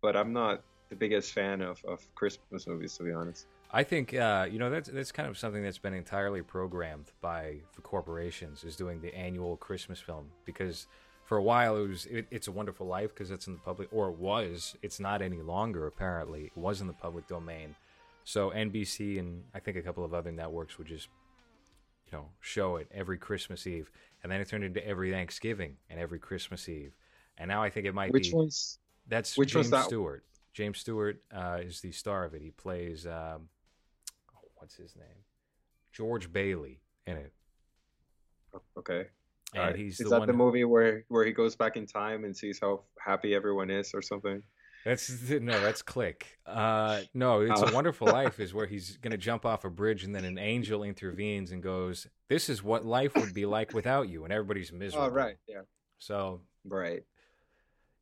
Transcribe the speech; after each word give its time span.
but 0.00 0.16
I'm 0.16 0.32
not 0.32 0.62
the 0.88 0.96
biggest 0.96 1.32
fan 1.32 1.62
of, 1.62 1.82
of 1.84 2.06
Christmas 2.14 2.66
movies, 2.66 2.96
to 2.98 3.04
be 3.04 3.12
honest. 3.12 3.46
I 3.72 3.84
think 3.84 4.14
uh, 4.14 4.48
you 4.50 4.58
know 4.58 4.68
that's 4.68 4.88
that's 4.88 5.12
kind 5.12 5.28
of 5.28 5.38
something 5.38 5.62
that's 5.62 5.78
been 5.78 5.94
entirely 5.94 6.42
programmed 6.42 7.12
by 7.20 7.58
the 7.76 7.82
corporations 7.82 8.64
is 8.64 8.74
doing 8.74 9.00
the 9.00 9.14
annual 9.14 9.56
Christmas 9.56 10.00
film 10.00 10.30
because 10.44 10.88
for 11.24 11.36
a 11.36 11.42
while 11.42 11.76
it 11.76 11.88
was 11.88 12.06
it, 12.06 12.26
it's 12.32 12.48
a 12.48 12.52
wonderful 12.52 12.88
life 12.88 13.14
because 13.14 13.30
it's 13.30 13.46
in 13.46 13.52
the 13.52 13.60
public 13.60 13.88
or 13.92 14.08
it 14.08 14.16
was 14.16 14.76
it's 14.82 14.98
not 14.98 15.22
any 15.22 15.40
longer 15.40 15.86
apparently 15.86 16.46
it 16.46 16.56
was 16.56 16.80
in 16.80 16.88
the 16.88 16.92
public 16.92 17.28
domain 17.28 17.76
so 18.24 18.50
NBC 18.50 19.20
and 19.20 19.44
I 19.54 19.60
think 19.60 19.76
a 19.76 19.82
couple 19.82 20.04
of 20.04 20.14
other 20.14 20.32
networks 20.32 20.76
would 20.76 20.88
just 20.88 21.06
you 22.10 22.18
know 22.18 22.24
show 22.40 22.74
it 22.74 22.88
every 22.92 23.18
Christmas 23.18 23.68
Eve 23.68 23.88
and 24.24 24.32
then 24.32 24.40
it 24.40 24.48
turned 24.48 24.64
into 24.64 24.84
every 24.84 25.12
Thanksgiving 25.12 25.76
and 25.88 26.00
every 26.00 26.18
Christmas 26.18 26.68
Eve 26.68 26.96
and 27.38 27.46
now 27.46 27.62
I 27.62 27.70
think 27.70 27.86
it 27.86 27.94
might 27.94 28.12
Which 28.12 28.32
be 28.32 28.36
one's 28.36 28.80
that's 29.08 29.36
which 29.36 29.52
James 29.52 29.70
that? 29.70 29.84
Stewart 29.86 30.24
James 30.52 30.78
Stewart 30.78 31.22
uh, 31.34 31.58
is 31.62 31.80
the 31.80 31.92
star 31.92 32.24
of 32.24 32.34
it 32.34 32.42
he 32.42 32.50
plays 32.50 33.06
um, 33.06 33.48
oh, 34.36 34.48
what's 34.56 34.76
his 34.76 34.94
name 34.96 35.24
George 35.92 36.32
Bailey 36.32 36.80
in 37.06 37.16
it 37.16 37.32
okay? 38.78 39.06
and 39.54 39.60
Alright. 39.62 39.76
he's 39.76 40.00
is 40.00 40.08
the 40.08 40.10
that 40.10 40.26
the 40.26 40.32
movie 40.32 40.64
where 40.64 41.04
where 41.08 41.24
he 41.24 41.32
goes 41.32 41.56
back 41.56 41.76
in 41.76 41.86
time 41.86 42.24
and 42.24 42.36
sees 42.36 42.58
how 42.60 42.82
happy 42.98 43.34
everyone 43.34 43.70
is, 43.70 43.92
or 43.94 44.02
something? 44.02 44.42
That's 44.84 45.10
no, 45.30 45.60
that's 45.60 45.82
Click. 45.82 46.38
Uh, 46.46 47.00
no, 47.14 47.40
it's 47.40 47.60
Oh. 47.60 47.66
a 47.68 47.74
Wonderful 47.74 48.06
Life 48.12 48.40
is 48.40 48.54
where 48.54 48.66
he's 48.66 48.96
going 48.98 49.10
to 49.10 49.18
jump 49.18 49.44
off 49.44 49.64
a 49.64 49.70
bridge 49.70 50.04
and 50.04 50.14
then 50.14 50.24
an 50.24 50.38
angel 50.38 50.84
intervenes 50.84 51.50
and 51.50 51.62
goes, 51.62 52.06
"This 52.28 52.48
is 52.48 52.62
what 52.62 52.84
life 52.84 53.14
would 53.16 53.34
be 53.34 53.44
like 53.44 53.74
without 53.74 54.08
you," 54.08 54.24
and 54.24 54.32
everybody's 54.32 54.72
miserable. 54.72 55.08
Oh, 55.08 55.10
right, 55.10 55.36
yeah, 55.48 55.62
So 55.98 56.42
right. 56.64 57.02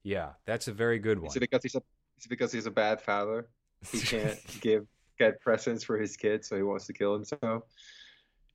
Yeah, 0.02 0.30
that's 0.46 0.68
a 0.68 0.72
very 0.72 0.98
good 0.98 1.18
one. 1.18 1.28
Is 1.28 1.36
it 1.36 1.40
because 1.40 1.62
he's 1.62 1.74
a 1.74 1.82
is 2.18 2.24
it 2.24 2.28
because 2.28 2.52
he's 2.52 2.66
a 2.66 2.70
bad 2.70 3.00
father? 3.00 3.48
He 3.92 4.00
can't 4.14 4.38
give 4.60 4.86
get 5.18 5.40
presents 5.40 5.84
for 5.84 5.98
his 5.98 6.16
kids, 6.16 6.48
so 6.48 6.56
he 6.56 6.62
wants 6.62 6.86
to 6.86 6.92
kill 6.92 7.12
himself. 7.14 7.64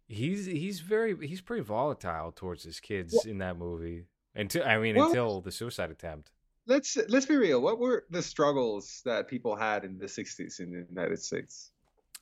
he's 0.07 0.45
he's 0.45 0.79
very 0.79 1.15
he's 1.27 1.41
pretty 1.41 1.63
volatile 1.63 2.31
towards 2.31 2.63
his 2.63 2.79
kids 2.79 3.25
in 3.25 3.37
that 3.39 3.57
movie. 3.57 4.05
Until 4.35 4.63
I 4.63 4.77
mean, 4.79 4.95
Well- 4.95 5.07
until 5.07 5.41
the 5.41 5.51
suicide 5.51 5.91
attempt. 5.91 6.31
Let's 6.65 6.97
let's 7.09 7.25
be 7.25 7.35
real. 7.35 7.61
What 7.61 7.77
were 7.77 8.05
the 8.09 8.21
struggles 8.21 9.01
that 9.03 9.27
people 9.27 9.53
had 9.53 9.83
in 9.83 9.97
the 9.97 10.05
'60s 10.05 10.61
in 10.61 10.71
the 10.71 10.85
United 10.89 11.21
States? 11.21 11.71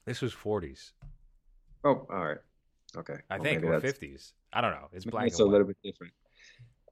This 0.04 0.20
was 0.20 0.34
40s, 0.34 0.94
Oh, 1.84 2.08
all 2.12 2.26
right, 2.26 2.40
okay. 2.98 3.18
I 3.30 3.36
Well, 3.36 3.44
think, 3.44 3.64
or 3.64 3.80
that's- 3.80 3.94
50s. 4.00 4.34
I 4.52 4.62
don't 4.62 4.72
know. 4.72 4.88
It's 4.94 5.06
black 5.06 5.28
It's 5.28 5.40
a 5.40 5.46
little 5.46 5.68
bit 5.68 5.78
different. 5.84 6.12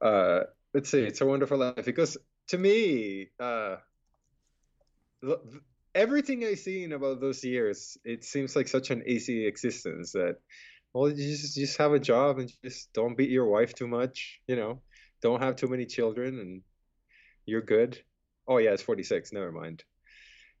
Uh, 0.00 0.44
let's 0.74 0.90
see. 0.90 1.02
It's 1.02 1.20
a 1.20 1.26
wonderful 1.26 1.58
life 1.58 1.84
because 1.84 2.16
to 2.48 2.58
me, 2.58 3.28
uh, 3.38 3.76
everything 5.94 6.44
I've 6.44 6.58
seen 6.58 6.92
about 6.92 7.20
those 7.20 7.44
years, 7.44 7.98
it 8.04 8.24
seems 8.24 8.56
like 8.56 8.68
such 8.68 8.90
an 8.90 9.02
easy 9.06 9.46
existence 9.46 10.12
that, 10.12 10.36
well, 10.92 11.08
you 11.08 11.36
just 11.36 11.54
just 11.54 11.78
have 11.78 11.92
a 11.92 12.00
job 12.00 12.38
and 12.38 12.52
just 12.64 12.92
don't 12.92 13.16
beat 13.16 13.30
your 13.30 13.46
wife 13.46 13.74
too 13.74 13.86
much. 13.86 14.40
You 14.46 14.56
know, 14.56 14.82
don't 15.22 15.42
have 15.42 15.56
too 15.56 15.68
many 15.68 15.86
children, 15.86 16.38
and 16.38 16.62
you're 17.46 17.62
good. 17.62 18.00
Oh 18.48 18.58
yeah, 18.58 18.70
it's 18.70 18.82
46. 18.82 19.32
Never 19.32 19.52
mind. 19.52 19.84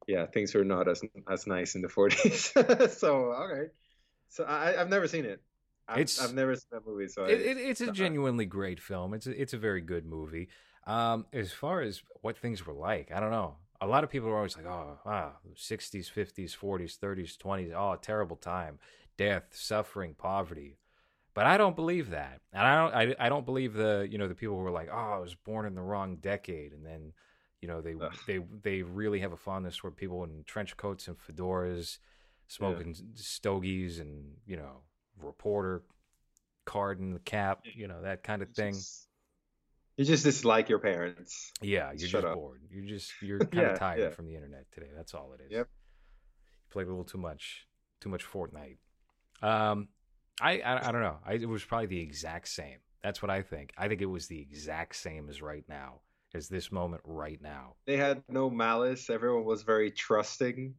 Yeah, 0.06 0.26
things 0.26 0.54
were 0.54 0.64
not 0.64 0.88
as 0.88 1.02
as 1.28 1.46
nice 1.46 1.74
in 1.74 1.82
the 1.82 1.88
40s. 1.88 2.90
so 2.98 3.32
all 3.32 3.48
right. 3.48 3.70
So 4.28 4.44
I 4.44 4.80
I've 4.80 4.88
never 4.88 5.08
seen 5.08 5.24
it. 5.24 5.42
I've, 5.90 5.98
It's- 6.00 6.20
I've 6.20 6.34
never 6.34 6.54
seen 6.54 6.68
that 6.72 6.86
movie. 6.86 7.08
So 7.08 7.24
it, 7.24 7.40
it, 7.40 7.56
it's 7.58 7.80
a 7.80 7.90
uh, 7.90 7.92
genuinely 7.92 8.46
great 8.46 8.80
film. 8.80 9.14
It's 9.14 9.26
a, 9.26 9.40
it's 9.40 9.52
a 9.52 9.58
very 9.58 9.80
good 9.80 10.06
movie. 10.06 10.48
Um, 10.86 11.26
as 11.32 11.52
far 11.52 11.80
as 11.82 12.02
what 12.22 12.38
things 12.38 12.66
were 12.66 12.72
like, 12.72 13.12
I 13.12 13.20
don't 13.20 13.30
know. 13.30 13.56
A 13.82 13.86
lot 13.86 14.04
of 14.04 14.10
people 14.10 14.28
are 14.28 14.36
always 14.36 14.56
like, 14.56 14.66
"Oh, 14.66 14.98
wow, 15.06 15.32
sixties, 15.56 16.08
fifties, 16.08 16.52
forties, 16.52 16.96
thirties, 16.96 17.36
twenties. 17.36 17.72
Oh, 17.74 17.96
terrible 18.00 18.36
time, 18.36 18.78
death, 19.16 19.44
suffering, 19.52 20.14
poverty." 20.14 20.76
But 21.32 21.46
I 21.46 21.56
don't 21.56 21.76
believe 21.76 22.10
that, 22.10 22.40
and 22.52 22.66
I 22.66 22.76
don't. 22.76 22.94
I, 23.20 23.26
I 23.26 23.28
don't 23.30 23.46
believe 23.46 23.72
the 23.72 24.06
you 24.10 24.18
know 24.18 24.28
the 24.28 24.34
people 24.34 24.56
who 24.56 24.66
are 24.66 24.70
like, 24.70 24.88
"Oh, 24.92 25.12
I 25.14 25.18
was 25.18 25.34
born 25.34 25.64
in 25.64 25.74
the 25.74 25.80
wrong 25.82 26.16
decade," 26.16 26.72
and 26.72 26.84
then 26.84 27.12
you 27.62 27.68
know 27.68 27.80
they 27.80 27.94
Ugh. 27.94 28.14
they 28.26 28.38
they 28.62 28.82
really 28.82 29.20
have 29.20 29.32
a 29.32 29.36
fondness 29.38 29.76
for 29.76 29.90
people 29.90 30.24
in 30.24 30.44
trench 30.44 30.76
coats 30.76 31.08
and 31.08 31.16
fedoras, 31.18 31.98
smoking 32.48 32.94
stogies, 33.14 33.98
and 33.98 34.36
you 34.46 34.56
know 34.56 34.82
reporter 35.22 35.82
card 36.66 37.00
in 37.00 37.12
the 37.14 37.20
cap, 37.20 37.60
you 37.64 37.88
know 37.88 38.02
that 38.02 38.22
kind 38.22 38.42
of 38.42 38.50
thing. 38.50 38.74
just- 38.74 39.08
You 39.96 40.04
just 40.04 40.24
dislike 40.24 40.68
your 40.68 40.78
parents. 40.78 41.52
Yeah, 41.60 41.90
you're 41.92 42.08
Shut 42.08 42.22
just 42.22 42.26
up. 42.26 42.34
bored. 42.34 42.60
You're 42.70 42.86
just 42.86 43.10
you're 43.22 43.38
kind 43.40 43.66
of 43.66 43.78
tired 43.78 44.00
yeah. 44.00 44.10
from 44.10 44.26
the 44.26 44.34
internet 44.34 44.66
today. 44.72 44.88
That's 44.96 45.14
all 45.14 45.32
it 45.34 45.42
is. 45.44 45.50
Yep. 45.52 45.68
You 45.68 46.72
played 46.72 46.86
a 46.86 46.90
little 46.90 47.04
too 47.04 47.18
much, 47.18 47.66
too 48.00 48.08
much 48.08 48.24
Fortnite. 48.24 48.78
Um, 49.42 49.88
I 50.40 50.60
I, 50.60 50.88
I 50.88 50.92
don't 50.92 51.02
know. 51.02 51.18
I, 51.26 51.34
it 51.34 51.48
was 51.48 51.64
probably 51.64 51.86
the 51.86 52.00
exact 52.00 52.48
same. 52.48 52.78
That's 53.02 53.22
what 53.22 53.30
I 53.30 53.42
think. 53.42 53.72
I 53.78 53.88
think 53.88 54.00
it 54.02 54.06
was 54.06 54.26
the 54.26 54.40
exact 54.40 54.94
same 54.96 55.28
as 55.30 55.40
right 55.40 55.64
now, 55.68 56.00
as 56.34 56.48
this 56.48 56.70
moment 56.70 57.00
right 57.04 57.40
now. 57.42 57.74
They 57.86 57.96
had 57.96 58.22
no 58.28 58.50
malice. 58.50 59.08
Everyone 59.08 59.44
was 59.44 59.62
very 59.62 59.90
trusting. 59.90 60.74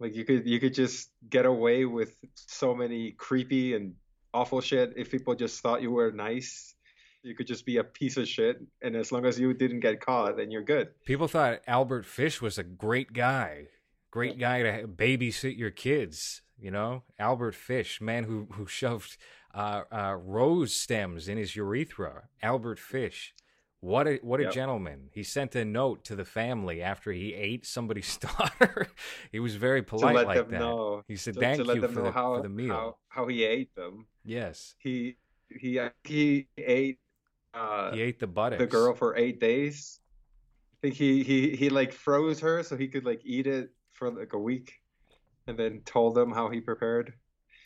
Like 0.00 0.14
you 0.14 0.24
could 0.24 0.46
you 0.46 0.60
could 0.60 0.74
just 0.74 1.10
get 1.28 1.46
away 1.46 1.84
with 1.84 2.16
so 2.34 2.74
many 2.74 3.12
creepy 3.12 3.74
and 3.74 3.94
awful 4.32 4.60
shit 4.60 4.94
if 4.96 5.10
people 5.10 5.34
just 5.34 5.60
thought 5.60 5.82
you 5.82 5.90
were 5.90 6.12
nice. 6.12 6.74
You 7.22 7.34
could 7.34 7.48
just 7.48 7.66
be 7.66 7.78
a 7.78 7.84
piece 7.84 8.16
of 8.16 8.28
shit, 8.28 8.60
and 8.80 8.94
as 8.94 9.10
long 9.10 9.26
as 9.26 9.40
you 9.40 9.52
didn't 9.52 9.80
get 9.80 10.00
caught, 10.00 10.36
then 10.36 10.52
you're 10.52 10.62
good. 10.62 10.90
People 11.04 11.26
thought 11.26 11.60
Albert 11.66 12.06
Fish 12.06 12.40
was 12.40 12.58
a 12.58 12.62
great 12.62 13.12
guy, 13.12 13.66
great 14.12 14.38
guy 14.38 14.62
to 14.62 14.86
babysit 14.86 15.58
your 15.58 15.72
kids. 15.72 16.42
You 16.60 16.70
know, 16.70 17.02
Albert 17.18 17.56
Fish, 17.56 18.00
man 18.00 18.24
who 18.24 18.46
who 18.52 18.66
shoved 18.66 19.16
uh, 19.52 19.82
uh, 19.90 20.16
rose 20.20 20.72
stems 20.74 21.28
in 21.28 21.38
his 21.38 21.56
urethra. 21.56 22.28
Albert 22.40 22.78
Fish, 22.78 23.34
what 23.80 24.06
a 24.08 24.16
what 24.22 24.40
a 24.40 24.44
Yep. 24.44 24.52
gentleman. 24.52 25.08
He 25.12 25.22
sent 25.22 25.54
a 25.54 25.64
note 25.64 26.04
to 26.04 26.16
the 26.16 26.24
family 26.24 26.82
after 26.82 27.12
he 27.12 27.34
ate 27.34 27.64
somebody's 27.66 28.16
daughter. 28.28 28.88
he 29.32 29.38
was 29.40 29.54
very 29.56 29.82
polite 29.82 30.26
like 30.26 30.48
that. 30.48 30.50
know. 30.50 31.04
He 31.06 31.16
said, 31.16 31.34
to, 31.34 31.40
"Thank 31.40 31.64
to 31.64 31.74
you 31.74 31.86
for 31.88 32.02
the, 32.02 32.10
how, 32.10 32.36
for 32.36 32.42
the 32.42 32.48
meal." 32.48 32.74
How, 32.74 32.96
how 33.08 33.26
he 33.28 33.44
ate 33.44 33.74
them. 33.74 34.06
yes, 34.24 34.74
He 34.78 35.16
he 35.48 35.80
he 36.04 36.46
ate 36.58 36.98
uh, 37.54 37.92
he 37.92 38.02
ate 38.02 38.18
the 38.18 38.26
buttocks. 38.26 38.58
the 38.60 38.66
girl 38.66 38.94
for 38.94 39.16
eight 39.16 39.40
days. 39.40 40.00
I 40.74 40.76
think 40.82 40.94
he 40.94 41.22
he 41.22 41.56
he 41.56 41.70
like 41.70 41.92
froze 41.92 42.40
her 42.40 42.62
so 42.62 42.76
he 42.76 42.88
could 42.88 43.04
like 43.04 43.20
eat 43.24 43.46
it 43.46 43.70
for 43.92 44.10
like 44.10 44.32
a 44.32 44.38
week, 44.38 44.74
and 45.46 45.58
then 45.58 45.80
told 45.84 46.14
them 46.14 46.30
how 46.32 46.50
he 46.50 46.60
prepared. 46.60 47.14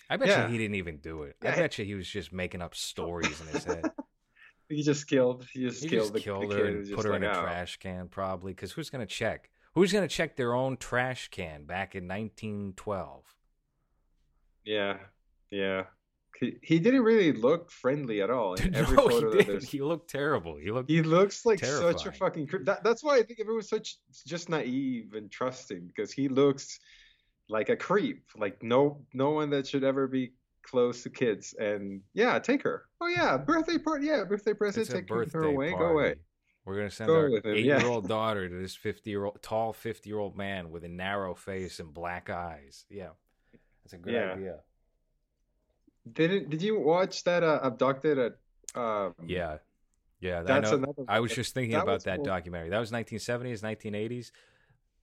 I 0.08 0.16
bet 0.18 0.28
Yeah. 0.28 0.46
you 0.46 0.52
he 0.52 0.58
didn't 0.58 0.74
even 0.76 0.98
do 0.98 1.22
it. 1.22 1.36
I 1.42 1.46
Yeah. 1.48 1.56
bet 1.56 1.78
you 1.78 1.84
he 1.84 1.94
was 1.94 2.08
just 2.08 2.32
making 2.32 2.60
up 2.62 2.74
stories 2.74 3.40
in 3.40 3.46
his 3.48 3.64
head. 3.64 3.90
He 4.72 4.82
just 4.82 5.06
killed. 5.06 5.46
He 5.52 5.60
just 5.60 5.82
He 5.82 5.88
killed 5.88 6.02
just 6.02 6.14
the, 6.14 6.20
killed 6.20 6.50
the 6.50 6.56
her 6.56 6.64
kid. 6.64 6.74
And 6.74 6.92
put 6.92 7.04
her 7.04 7.14
in 7.14 7.24
a 7.24 7.28
"Oh." 7.28 7.42
trash 7.42 7.78
can, 7.78 8.08
probably. 8.08 8.52
Because 8.52 8.72
who's 8.72 8.90
going 8.90 9.06
to 9.06 9.12
check? 9.12 9.50
Who's 9.74 9.92
going 9.92 10.06
to 10.06 10.14
check 10.14 10.36
their 10.36 10.54
own 10.54 10.76
trash 10.76 11.28
can 11.28 11.64
back 11.64 11.94
in 11.94 12.06
1912? 12.06 13.24
Yeah, 14.64 14.96
yeah. 15.50 15.84
He, 16.38 16.56
he 16.62 16.78
didn't 16.78 17.02
really 17.02 17.32
look 17.32 17.70
friendly 17.70 18.20
at 18.20 18.30
all 18.30 18.54
in 18.54 18.74
every 18.74 18.96
no, 18.96 19.08
he 19.08 19.14
photo 19.14 19.30
that 19.30 19.46
didn't. 19.46 19.64
He 19.64 19.80
looked 19.80 20.10
terrible. 20.10 20.56
He 20.56 20.70
looked. 20.70 20.90
He 20.90 21.02
looks 21.02 21.46
like 21.46 21.64
such 21.64 22.06
a 22.06 22.12
fucking. 22.12 22.48
That, 22.64 22.82
that's 22.82 23.04
why 23.04 23.18
I 23.18 23.22
think 23.22 23.40
everyone's 23.40 23.68
such 23.68 23.96
just 24.26 24.48
naive 24.48 25.14
and 25.14 25.30
trusting 25.30 25.86
because 25.86 26.12
he 26.12 26.28
looks 26.28 26.80
like 27.48 27.68
a 27.68 27.76
creep. 27.76 28.24
Like 28.36 28.62
no 28.62 29.04
no 29.12 29.30
one 29.30 29.50
that 29.50 29.66
should 29.66 29.84
ever 29.84 30.08
be 30.08 30.32
close 30.62 31.02
to 31.02 31.10
kids. 31.10 31.54
And 31.58 32.00
yeah, 32.14 32.38
take 32.38 32.62
her. 32.62 32.84
Oh 33.00 33.08
yeah, 33.08 33.36
birthday 33.36 33.78
party. 33.78 34.06
Yeah, 34.06 34.24
birthday 34.24 34.54
present. 34.54 34.82
it's 34.86 34.92
Take 34.94 35.08
her 35.08 35.24
birthday 35.24 35.46
away. 35.46 35.70
party. 35.72 35.84
Go 35.84 35.90
away. 35.90 36.14
We're 36.64 36.76
going 36.76 36.88
to 36.88 36.94
send 36.94 37.08
Go 37.08 37.14
our 37.16 37.26
him, 37.28 37.40
yeah. 37.44 37.52
eight-year-old 37.76 38.06
daughter 38.08 38.48
to 38.48 38.54
this 38.54 38.78
50-year-old, 38.78 39.42
tall 39.42 39.72
50-year-old 39.74 40.36
man 40.36 40.70
with 40.70 40.84
a 40.84 40.88
narrow 40.88 41.34
face 41.34 41.80
and 41.80 41.92
black 41.92 42.30
eyes. 42.30 42.84
Yeah, 42.88 43.08
that's 43.82 43.94
a 43.94 43.98
good 43.98 44.14
Yeah. 44.14 44.32
idea. 44.34 44.56
Didn't 46.12 46.50
did 46.50 46.62
you 46.62 46.78
watch 46.80 47.24
that 47.24 47.42
uh, 47.42 47.60
abducted 47.62 48.18
at? 48.18 48.32
Um, 48.74 49.14
Yeah, 49.26 49.58
yeah. 50.20 50.40
I 50.40 50.42
That's 50.42 50.70
know. 50.70 50.78
another. 50.78 51.04
I 51.08 51.20
was 51.20 51.32
just 51.32 51.54
thinking 51.54 51.72
that 51.72 51.82
about 51.82 52.04
that 52.04 52.16
cool. 52.18 52.24
documentary. 52.26 52.70
That 52.70 52.80
was 52.80 52.90
1970s, 52.90 53.60
1980s. 53.62 54.30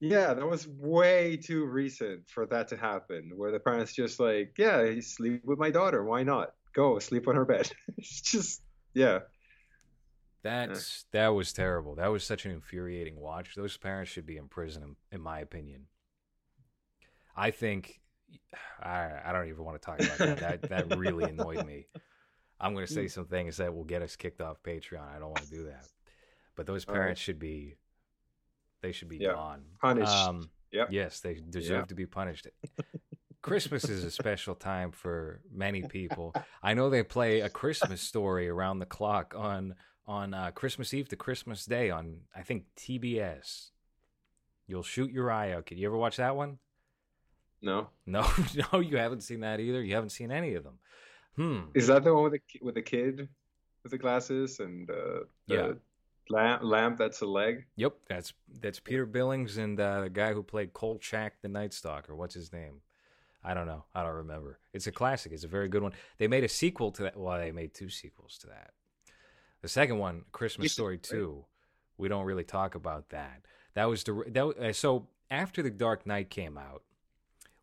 Yeah, 0.01 0.33
that 0.33 0.47
was 0.47 0.67
way 0.67 1.37
too 1.37 1.65
recent 1.65 2.29
for 2.29 2.45
that 2.47 2.69
to 2.69 2.77
happen. 2.77 3.31
Where 3.35 3.51
the 3.51 3.59
parents 3.59 3.93
just 3.93 4.19
like, 4.19 4.53
yeah, 4.57 4.93
sleep 5.01 5.41
with 5.43 5.59
my 5.59 5.71
daughter. 5.71 6.03
Why 6.03 6.23
not? 6.23 6.53
Go 6.73 6.99
sleep 6.99 7.27
on 7.27 7.35
her 7.35 7.45
bed. 7.45 7.69
it's 7.97 8.21
just, 8.21 8.61
yeah. 8.93 9.19
That's 10.41 11.05
that 11.11 11.29
was 11.29 11.51
terrible. 11.51 11.95
That 11.95 12.07
was 12.07 12.23
such 12.23 12.45
an 12.45 12.51
infuriating 12.51 13.19
watch. 13.19 13.55
Those 13.55 13.75
parents 13.75 14.09
should 14.09 14.25
be 14.25 14.37
in 14.37 14.47
prison, 14.47 14.83
in, 14.83 14.95
in 15.11 15.21
my 15.21 15.39
opinion. 15.39 15.87
I 17.35 17.51
think 17.51 17.99
I 18.81 19.09
I 19.25 19.33
don't 19.33 19.49
even 19.49 19.65
want 19.65 19.81
to 19.81 19.85
talk 19.85 19.99
about 19.99 20.17
that. 20.17 20.39
That 20.39 20.69
that 20.69 20.97
really 20.97 21.25
annoyed 21.25 21.65
me. 21.65 21.87
I'm 22.59 22.73
going 22.73 22.85
to 22.85 22.93
say 22.93 23.03
hmm. 23.03 23.07
some 23.07 23.25
things 23.25 23.57
that 23.57 23.73
will 23.73 23.83
get 23.83 24.01
us 24.01 24.15
kicked 24.15 24.41
off 24.41 24.63
Patreon. 24.63 25.13
I 25.13 25.19
don't 25.19 25.29
want 25.29 25.43
to 25.43 25.49
do 25.49 25.65
that. 25.65 25.87
But 26.55 26.67
those 26.67 26.85
All 26.85 26.93
right. 26.93 27.01
parents 27.01 27.21
should 27.21 27.39
be 27.39 27.75
They 28.81 28.91
should 28.91 29.09
be 29.09 29.17
Yeah. 29.17 29.33
gone. 29.33 29.63
Punished. 29.81 30.11
Um, 30.11 30.49
Yep. 30.71 30.89
Yes, 30.91 31.19
they 31.21 31.33
deserve 31.49 31.79
Yeah. 31.81 31.85
to 31.85 31.95
be 31.95 32.05
punished. 32.05 32.47
Christmas 33.41 33.85
is 33.85 34.03
a 34.03 34.11
special 34.11 34.53
time 34.53 34.91
for 34.91 35.41
many 35.51 35.81
people. 35.81 36.33
I 36.61 36.73
know 36.75 36.89
they 36.91 37.01
play 37.03 37.39
a 37.41 37.49
Christmas 37.49 38.01
story 38.01 38.47
around 38.49 38.79
the 38.79 38.85
clock 38.85 39.33
on 39.35 39.75
on 40.05 40.33
uh, 40.33 40.49
Christmas 40.51 40.93
Eve 40.93 41.07
to 41.09 41.15
Christmas 41.15 41.65
Day 41.65 41.89
on 41.89 42.21
I 42.35 42.41
think 42.43 42.65
TBS. 42.75 43.71
You'll 44.67 44.83
shoot 44.83 45.11
your 45.11 45.31
eye 45.31 45.53
out. 45.53 45.65
Kid, 45.67 45.79
you 45.79 45.87
ever 45.87 45.97
watch 45.97 46.17
that 46.17 46.35
one? 46.35 46.59
No, 47.61 47.89
No, 48.05 48.27
no, 48.71 48.79
you 48.79 48.97
haven't 48.97 49.21
seen 49.21 49.39
that 49.41 49.59
either. 49.59 49.81
You 49.81 49.95
haven't 49.95 50.11
seen 50.11 50.31
any 50.31 50.53
of 50.55 50.63
them. 50.63 50.79
Hmm. 51.35 51.59
is 51.73 51.87
that 51.87 52.03
the 52.03 52.13
one 52.13 52.23
with 52.23 52.33
the 52.33 52.41
with 52.61 52.75
the 52.75 52.81
kid 52.81 53.29
with 53.83 53.91
the 53.91 53.97
glasses 53.97 54.59
and 54.59 54.89
uh, 54.89 55.21
the 55.47 55.55
Yeah. 55.55 55.71
Lamp 56.29 56.63
lamp 56.63 56.97
that's 56.97 57.21
a 57.21 57.25
leg? 57.25 57.65
Yep, 57.75 57.93
that's 58.07 58.33
that's 58.61 58.79
Peter 58.79 59.05
Billings 59.05 59.57
and 59.57 59.79
uh, 59.79 60.01
the 60.01 60.09
guy 60.09 60.33
who 60.33 60.43
played 60.43 60.73
Kolchak 60.73 61.41
the 61.41 61.47
Night 61.47 61.73
Stalker. 61.73 62.15
What's 62.15 62.35
his 62.35 62.53
name? 62.53 62.81
I 63.43 63.53
don't 63.53 63.67
know. 63.67 63.85
I 63.95 64.03
don't 64.03 64.15
remember. 64.15 64.59
It's 64.73 64.87
a 64.87 64.91
classic. 64.91 65.31
It's 65.31 65.45
a 65.45 65.47
very 65.47 65.69
good 65.69 65.81
one. 65.81 65.93
They 66.17 66.27
made 66.27 66.43
a 66.43 66.49
sequel 66.49 66.91
to 66.91 67.03
that. 67.03 67.17
Well, 67.17 67.37
they 67.37 67.51
made 67.51 67.73
two 67.73 67.89
sequels 67.89 68.37
to 68.39 68.47
that. 68.47 68.71
The 69.61 69.69
second 69.69 69.97
one, 69.97 70.23
Christmas 70.31 70.73
Story. 70.73 70.97
Two. 70.97 71.45
We 71.97 72.07
don't 72.07 72.25
really 72.25 72.43
talk 72.43 72.75
about 72.75 73.09
that. 73.09 73.41
That 73.73 73.85
was 73.85 74.03
the 74.03 74.23
that 74.27 74.45
uh, 74.45 74.73
so 74.73 75.07
after 75.31 75.61
the 75.61 75.69
Dark 75.69 76.05
Knight 76.05 76.29
came 76.29 76.57
out, 76.57 76.83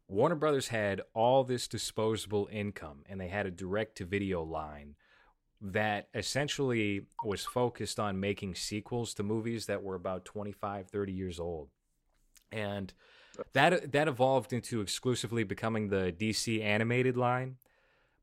Warner 0.09 0.35
Brothers 0.35 0.69
had 0.69 1.03
all 1.15 1.43
this 1.43 1.67
disposable 1.67 2.49
income, 2.53 3.03
and 3.09 3.21
they 3.21 3.29
had 3.29 3.47
a 3.47 3.51
direct 3.51 3.97
to 3.99 4.05
video 4.05 4.43
line 4.43 4.95
that 5.61 6.08
essentially 6.14 7.03
was 7.25 7.44
focused 7.44 7.99
on 7.99 8.20
making 8.20 8.55
sequels 8.55 9.14
to 9.14 9.23
movies 9.23 9.67
that 9.67 9.82
were 9.82 9.94
about 9.94 10.25
25 10.25 10.88
30 10.88 11.12
years 11.12 11.41
old 11.41 11.69
and 12.53 12.93
that 13.55 13.93
that 13.93 14.06
evolved 14.06 14.53
into 14.53 14.81
exclusively 14.81 15.44
becoming 15.44 15.88
the 15.88 16.14
DC 16.19 16.62
animated 16.62 17.17
line 17.17 17.56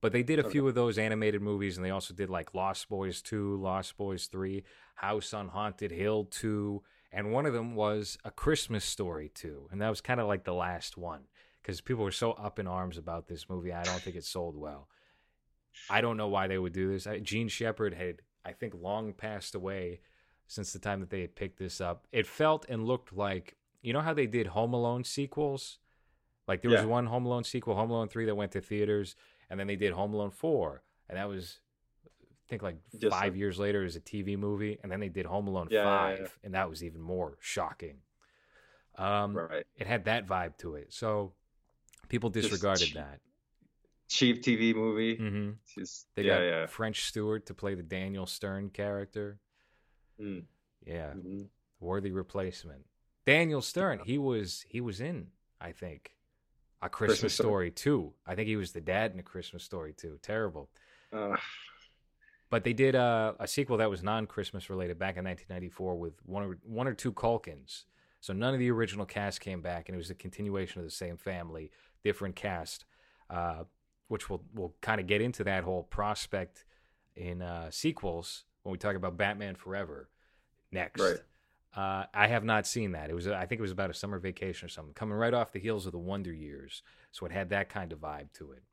but 0.04 0.12
they 0.12 0.22
did 0.22 0.38
a 0.38 0.50
few 0.50 0.68
of 0.68 0.76
those 0.76 0.98
animated 0.98 1.42
movies 1.42 1.78
and 1.78 1.86
they 1.86 1.90
also 1.90 2.14
did 2.14 2.30
like 2.30 2.54
Lost 2.54 2.90
Boys 2.90 3.22
2, 3.22 3.56
Lost 3.56 3.96
Boys 3.96 4.26
3, 4.26 4.62
House 4.96 5.34
on 5.34 5.48
Haunted 5.48 5.92
Hill 5.92 6.26
2, 6.26 6.84
and 7.14 7.32
one 7.32 7.46
of 7.46 7.54
them 7.54 7.74
was 7.74 8.18
A 8.26 8.30
Christmas 8.32 8.84
Story 8.84 9.32
2, 9.34 9.70
and 9.72 9.82
that 9.82 9.90
was 9.90 10.02
kind 10.02 10.20
of 10.20 10.28
like 10.28 10.44
the 10.44 10.54
last 10.54 10.98
one 10.98 11.22
because 11.62 11.80
people 11.80 12.04
were 12.04 12.12
so 12.12 12.34
up 12.34 12.60
in 12.60 12.68
arms 12.68 12.98
about 12.98 13.30
this 13.30 13.48
movie. 13.48 13.72
I 13.72 13.84
don't 13.84 14.02
think 14.02 14.18
it 14.18 14.26
sold 14.26 14.58
well. 14.58 14.90
I 15.90 16.02
don't 16.02 16.18
know 16.18 16.28
why 16.28 16.48
they 16.48 16.58
would 16.58 16.74
do 16.74 16.92
this. 16.92 17.08
I, 17.08 17.20
Jean 17.20 17.48
Shepherd 17.48 17.94
had, 17.94 18.22
I 18.46 18.52
think, 18.54 18.74
long 18.80 19.14
passed 19.14 19.56
away 19.56 20.00
since 20.48 20.74
the 20.74 20.80
time 20.80 21.00
that 21.00 21.10
they 21.10 21.22
had 21.22 21.36
picked 21.36 21.58
this 21.60 21.82
up. 21.82 22.06
It 22.12 22.28
felt 22.28 22.66
and 22.70 22.86
looked 22.86 23.14
like, 23.14 23.56
you 23.82 23.94
know 23.94 24.02
how 24.02 24.14
they 24.14 24.28
did 24.28 24.48
Home 24.48 24.74
Alone 24.74 25.04
sequels? 25.04 25.80
Like 26.48 26.62
there 26.62 26.72
was 26.72 26.86
one 26.86 27.06
Home 27.06 27.26
Alone 27.26 27.44
sequel, 27.44 27.76
Home 27.76 27.90
Alone 27.92 28.10
3, 28.10 28.26
that 28.26 28.36
went 28.36 28.52
to 28.52 28.62
theaters, 28.62 29.16
and 29.50 29.60
then 29.60 29.68
they 29.68 29.76
did 29.78 29.94
Home 29.94 30.14
Alone 30.14 30.32
4, 30.32 30.84
and 31.10 31.18
that 31.18 31.28
was, 31.30 31.60
I 32.06 32.50
think, 32.50 32.62
like 32.62 32.76
Just 33.00 33.16
five 33.16 33.32
like- 33.34 33.40
years 33.40 33.58
later 33.60 33.84
as 33.86 33.96
a 33.96 34.02
TV 34.02 34.38
movie, 34.38 34.78
and 34.84 34.92
then 34.92 35.00
they 35.00 35.08
did 35.10 35.26
Home 35.26 35.48
Alone 35.48 35.70
Yeah, 35.72 35.84
yeah, 35.84 35.98
5, 35.98 36.20
yeah. 36.20 36.28
and 36.44 36.54
that 36.54 36.70
was 36.70 36.84
even 36.84 37.02
more 37.02 37.38
shocking. 37.40 37.98
Um, 38.98 39.36
Right. 39.36 39.66
It 39.78 39.88
had 39.88 40.06
that 40.06 40.28
vibe 40.28 40.58
to 40.60 40.76
it. 40.76 40.94
So 40.94 41.34
people 42.10 42.30
disregarded 42.30 42.90
that. 42.96 43.20
Cheap 44.14 44.44
TV 44.44 44.74
movie. 44.76 45.16
hmm 45.16 45.52
Just 45.76 46.08
They 46.16 46.24
yeah, 46.24 46.38
got 46.38 46.44
yeah. 46.44 46.66
French 46.68 47.06
Stewart 47.06 47.46
to 47.48 47.54
play 47.54 47.74
the 47.76 47.82
Daniel 47.84 48.26
Stern 48.28 48.70
character. 48.70 49.40
Mm, 50.22 50.44
Yeah, 50.86 51.14
mhm. 51.16 51.48
worthy 51.80 52.12
replacement. 52.12 52.86
Daniel 53.26 53.62
Stern, 53.62 54.00
he 54.06 54.18
was 54.18 54.66
he 54.68 54.82
was 54.82 55.02
in, 55.02 55.28
I 55.60 55.72
think, 55.72 56.12
a 56.82 56.90
Christmas, 56.90 57.20
Christmas 57.20 57.34
Story. 57.34 57.72
Story 57.72 57.72
too. 57.72 58.14
I 58.28 58.36
think 58.36 58.48
he 58.48 58.56
was 58.56 58.72
the 58.74 58.82
dad 58.82 59.14
in 59.14 59.20
a 59.20 59.24
Christmas 59.24 59.64
Story 59.64 59.94
too. 59.94 60.20
Terrible. 60.22 60.70
Uh, 61.12 61.38
But 62.50 62.64
they 62.64 62.74
did 62.74 62.96
uh, 62.96 63.34
a 63.40 63.48
sequel 63.48 63.78
that 63.78 63.90
was 63.90 64.04
non-Christmas 64.04 64.70
related 64.70 65.00
back 65.00 65.18
in 65.18 65.24
1994 65.24 65.96
with 65.98 66.14
one 66.26 66.44
or 66.44 66.58
one 66.64 66.88
or 66.88 66.94
two 66.94 67.12
Culkins. 67.12 67.86
So 68.22 68.32
none 68.32 68.54
of 68.54 68.60
the 68.60 68.70
original 68.72 69.06
cast 69.06 69.42
came 69.42 69.62
back, 69.62 69.90
and 69.90 69.96
it 69.96 69.98
was 69.98 70.10
a 70.12 70.16
continuation 70.16 70.80
of 70.80 70.86
the 70.86 70.92
same 70.92 71.18
family, 71.18 71.72
different 72.04 72.36
cast, 72.36 72.86
uh, 73.30 73.64
which 74.08 74.30
we'll 74.30 74.44
we'll 74.54 74.74
kind 74.82 75.00
of 75.02 75.08
get 75.08 75.22
into 75.22 75.44
that 75.44 75.64
whole 75.64 75.84
prospect 75.84 76.66
in 77.16 77.42
uh, 77.42 77.70
sequels 77.72 78.46
when 78.64 78.72
we 78.72 78.78
talk 78.78 78.96
about 78.96 79.18
Batman 79.18 79.56
Forever 79.56 80.10
next. 80.72 81.02
Right. 81.02 81.20
Uh, 81.76 82.06
I 82.14 82.28
have 82.28 82.44
not 82.44 82.68
seen 82.68 82.92
that. 82.92 83.10
It 83.10 83.14
was 83.16 83.28
I 83.28 83.46
think 83.46 83.60
it 83.60 83.64
was 83.64 83.72
about 83.72 83.90
a 83.90 83.94
summer 83.96 84.20
vacation 84.20 84.66
or 84.66 84.70
something, 84.70 84.94
coming 84.94 85.16
right 85.18 85.34
off 85.34 85.52
the 85.52 85.60
heels 85.60 85.86
of 85.86 85.92
the 85.92 86.00
Wonder 86.00 86.32
Years, 86.34 86.84
so 87.12 87.26
it 87.26 87.32
had 87.32 87.50
that 87.50 87.70
kind 87.70 87.92
of 87.92 88.00
vibe 88.00 88.32
to 88.34 88.52
it. 88.52 88.64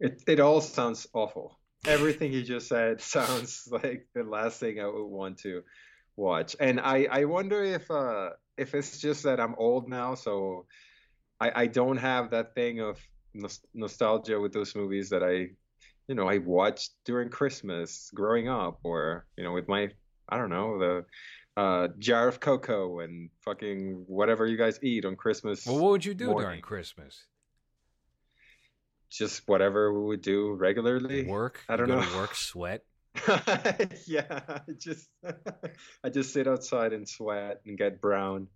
it 0.00 0.22
it 0.26 0.40
all 0.40 0.60
sounds 0.60 1.06
awful. 1.12 1.58
Everything 1.86 2.32
you 2.32 2.42
just 2.42 2.68
said 2.68 3.00
sounds 3.16 3.68
like 3.70 4.08
the 4.14 4.24
last 4.24 4.60
thing 4.60 4.80
I 4.80 4.86
would 4.86 5.06
want 5.06 5.38
to 5.38 5.62
watch. 6.16 6.56
And 6.60 6.80
I 6.80 7.06
I 7.10 7.24
wonder 7.24 7.62
if 7.64 7.90
uh 7.90 8.30
if 8.56 8.74
it's 8.74 8.98
just 8.98 9.22
that 9.24 9.40
I'm 9.40 9.54
old 9.58 9.88
now, 9.88 10.14
so 10.14 10.66
I 11.40 11.62
I 11.62 11.66
don't 11.66 11.98
have 11.98 12.30
that 12.30 12.54
thing 12.54 12.80
of 12.80 12.98
nostalgia 13.74 14.40
with 14.40 14.52
those 14.52 14.74
movies 14.74 15.10
that 15.10 15.22
I 15.22 15.50
you 16.08 16.14
know 16.14 16.28
I 16.28 16.38
watched 16.38 16.92
during 17.04 17.28
Christmas 17.28 18.10
growing 18.14 18.48
up, 18.48 18.78
or 18.82 19.26
you 19.36 19.44
know 19.44 19.52
with 19.52 19.68
my 19.68 19.90
I 20.28 20.36
don't 20.36 20.50
know 20.50 20.78
the 20.78 21.04
uh 21.60 21.88
jar 21.98 22.28
of 22.28 22.40
cocoa 22.40 23.00
and 23.00 23.30
fucking 23.44 24.04
whatever 24.06 24.46
you 24.46 24.56
guys 24.56 24.78
eat 24.82 25.04
on 25.04 25.16
Christmas. 25.16 25.66
Well, 25.66 25.78
what 25.78 25.90
would 25.92 26.04
you 26.04 26.14
do 26.14 26.34
during. 26.34 26.60
Christmas? 26.60 27.24
Just 29.10 29.48
whatever 29.48 29.92
we 29.92 30.06
would 30.06 30.22
do 30.22 30.52
regularly. 30.52 31.24
Work? 31.24 31.60
I 31.68 31.76
don't 31.76 31.88
know. 31.88 32.04
Work, 32.16 32.34
sweat. 32.34 32.82
yeah, 34.06 34.40
I 34.48 34.60
just 34.78 35.08
I 36.04 36.10
just 36.10 36.32
sit 36.32 36.46
outside 36.46 36.92
and 36.92 37.08
sweat 37.08 37.60
and 37.66 37.78
get 37.78 38.00
brown. 38.00 38.48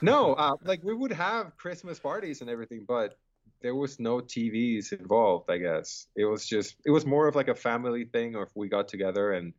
No, 0.00 0.34
uh, 0.34 0.56
like 0.62 0.82
we 0.84 0.94
would 0.94 1.12
have 1.12 1.56
Christmas 1.56 1.98
parties 1.98 2.40
and 2.40 2.50
everything, 2.50 2.84
but 2.86 3.18
there 3.64 3.74
was 3.74 3.98
no 3.98 4.20
TVs 4.20 4.92
involved. 4.92 5.50
I 5.50 5.56
guess 5.56 6.06
it 6.14 6.26
was 6.26 6.46
just 6.46 6.76
it 6.84 6.90
was 6.90 7.06
more 7.06 7.26
of 7.26 7.34
like 7.34 7.48
a 7.48 7.54
family 7.54 8.04
thing, 8.04 8.36
or 8.36 8.42
if 8.42 8.50
we 8.54 8.68
got 8.68 8.88
together 8.88 9.32
and 9.32 9.54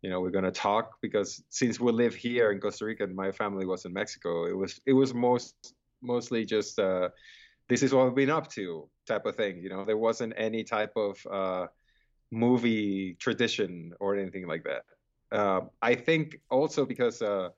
you 0.00 0.10
know 0.10 0.20
we're 0.20 0.30
gonna 0.30 0.52
talk 0.52 0.92
because 1.02 1.42
since 1.48 1.80
we 1.80 1.90
live 1.90 2.14
here 2.14 2.52
in 2.52 2.60
Costa 2.60 2.84
Rica 2.84 3.02
and 3.02 3.16
my 3.16 3.32
family 3.32 3.66
was 3.66 3.84
in 3.84 3.92
Mexico, 3.92 4.46
it 4.46 4.56
was 4.56 4.80
it 4.86 4.92
was 4.92 5.12
most 5.12 5.74
mostly 6.02 6.44
just 6.44 6.78
uh, 6.78 7.08
this 7.68 7.82
is 7.82 7.92
what 7.92 8.04
we've 8.04 8.14
been 8.14 8.30
up 8.30 8.48
to 8.52 8.88
type 9.08 9.26
of 9.26 9.34
thing. 9.34 9.60
You 9.60 9.70
know, 9.70 9.84
there 9.84 9.98
wasn't 9.98 10.34
any 10.36 10.62
type 10.62 10.92
of 10.94 11.18
uh, 11.26 11.66
movie 12.30 13.16
tradition 13.18 13.92
or 13.98 14.14
anything 14.16 14.46
like 14.46 14.64
that. 14.70 14.84
Uh, 15.36 15.62
I 15.82 15.96
think 15.96 16.38
also 16.48 16.86
because 16.86 17.20
uh, 17.20 17.48